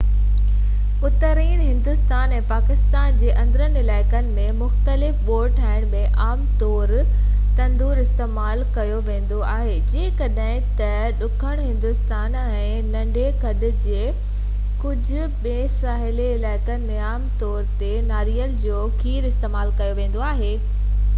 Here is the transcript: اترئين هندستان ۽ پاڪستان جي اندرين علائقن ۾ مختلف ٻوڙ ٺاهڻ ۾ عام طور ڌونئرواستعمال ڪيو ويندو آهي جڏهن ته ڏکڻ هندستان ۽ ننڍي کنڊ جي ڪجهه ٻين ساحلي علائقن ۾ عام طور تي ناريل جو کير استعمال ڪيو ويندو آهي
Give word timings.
اترئين 1.07 1.59
هندستان 1.63 2.31
۽ 2.35 2.37
پاڪستان 2.51 3.17
جي 3.23 3.27
اندرين 3.41 3.75
علائقن 3.81 4.31
۾ 4.37 4.45
مختلف 4.61 5.19
ٻوڙ 5.27 5.41
ٺاهڻ 5.57 5.83
۾ 5.91 5.99
عام 6.27 6.41
طور 6.63 6.93
ڌونئرواستعمال 7.59 8.63
ڪيو 8.79 8.97
ويندو 9.11 9.43
آهي 9.49 9.75
جڏهن 9.91 10.65
ته 10.81 10.95
ڏکڻ 11.21 11.55
هندستان 11.67 12.39
۽ 12.47 12.65
ننڍي 12.89 13.27
کنڊ 13.45 13.69
جي 13.85 14.01
ڪجهه 14.85 15.29
ٻين 15.47 15.71
ساحلي 15.79 16.29
علائقن 16.39 16.91
۾ 16.97 17.01
عام 17.13 17.29
طور 17.45 17.61
تي 17.83 17.95
ناريل 18.11 18.59
جو 18.67 18.83
کير 19.05 19.33
استعمال 19.33 19.79
ڪيو 19.83 19.99
ويندو 20.01 20.29
آهي 20.35 20.55